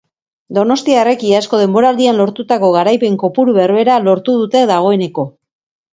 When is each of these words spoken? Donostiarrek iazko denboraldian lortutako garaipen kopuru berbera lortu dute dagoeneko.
Donostiarrek 0.57 1.25
iazko 1.31 1.59
denboraldian 1.63 2.17
lortutako 2.21 2.71
garaipen 2.77 3.19
kopuru 3.25 3.55
berbera 3.59 3.99
lortu 4.09 4.39
dute 4.45 4.65
dagoeneko. 4.73 5.27